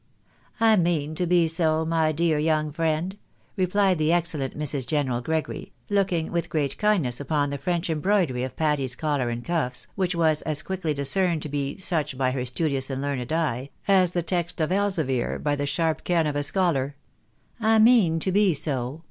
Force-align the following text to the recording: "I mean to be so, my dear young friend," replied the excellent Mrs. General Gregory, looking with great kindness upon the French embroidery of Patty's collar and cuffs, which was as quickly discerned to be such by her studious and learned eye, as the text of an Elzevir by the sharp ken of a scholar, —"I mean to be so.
"I 0.59 0.77
mean 0.77 1.13
to 1.13 1.27
be 1.27 1.47
so, 1.47 1.85
my 1.85 2.11
dear 2.11 2.39
young 2.39 2.71
friend," 2.71 3.15
replied 3.55 3.99
the 3.99 4.11
excellent 4.11 4.57
Mrs. 4.57 4.87
General 4.87 5.21
Gregory, 5.21 5.73
looking 5.91 6.31
with 6.31 6.49
great 6.49 6.79
kindness 6.79 7.19
upon 7.19 7.51
the 7.51 7.59
French 7.59 7.87
embroidery 7.87 8.43
of 8.43 8.55
Patty's 8.55 8.95
collar 8.95 9.29
and 9.29 9.45
cuffs, 9.45 9.85
which 9.93 10.15
was 10.15 10.41
as 10.41 10.63
quickly 10.63 10.95
discerned 10.95 11.43
to 11.43 11.49
be 11.49 11.77
such 11.77 12.17
by 12.17 12.31
her 12.31 12.45
studious 12.45 12.89
and 12.89 12.99
learned 12.99 13.31
eye, 13.31 13.69
as 13.87 14.13
the 14.13 14.23
text 14.23 14.59
of 14.59 14.71
an 14.71 14.79
Elzevir 14.79 15.37
by 15.37 15.55
the 15.55 15.67
sharp 15.67 16.03
ken 16.03 16.25
of 16.25 16.35
a 16.35 16.41
scholar, 16.41 16.95
—"I 17.59 17.77
mean 17.77 18.19
to 18.21 18.31
be 18.31 18.55
so. 18.55 18.99